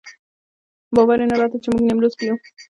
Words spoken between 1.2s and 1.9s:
یې نه راته چې موږ